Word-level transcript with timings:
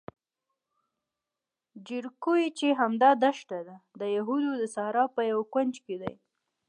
جیریکو 1.85 2.33
چې 2.57 2.67
همدا 2.79 3.09
دښته 3.23 3.59
ده، 3.67 3.75
د 3.99 4.01
یهودو 4.15 4.51
د 4.61 4.63
صحرا 4.75 5.05
په 5.15 5.21
یوه 5.31 5.45
کونج 5.53 5.73
کې 5.85 5.95
دی. 6.01 6.13